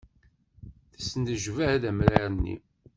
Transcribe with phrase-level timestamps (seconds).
[0.93, 2.55] Tesnejbad amrar-nni.